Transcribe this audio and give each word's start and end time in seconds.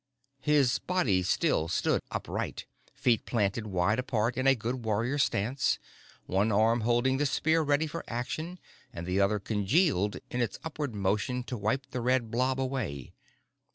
His 0.41 0.79
body 0.79 1.21
still 1.21 1.67
stood 1.67 2.01
upright, 2.09 2.65
feet 2.95 3.23
planted 3.27 3.67
wide 3.67 3.99
apart 3.99 4.35
in 4.35 4.47
a 4.47 4.55
good 4.55 4.83
warrior's 4.83 5.21
stance, 5.21 5.77
one 6.25 6.51
arm 6.51 6.81
holding 6.81 7.17
the 7.17 7.27
spear 7.27 7.61
ready 7.61 7.85
for 7.85 8.03
action 8.07 8.57
and 8.91 9.05
the 9.05 9.21
other 9.21 9.37
congealed 9.37 10.17
in 10.31 10.41
its 10.41 10.57
upward 10.63 10.95
motion 10.95 11.43
to 11.43 11.55
wipe 11.55 11.85
the 11.91 12.01
red 12.01 12.31
blob 12.31 12.59
away. 12.59 13.13